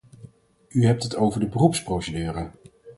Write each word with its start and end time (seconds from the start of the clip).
U 0.69 0.85
hebt 0.85 1.03
het 1.03 1.15
over 1.15 1.39
de 1.39 1.47
beroepsprocedure. 1.47 2.49